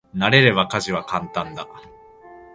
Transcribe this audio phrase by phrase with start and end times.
[0.15, 1.67] 慣れれば家事は簡単だ。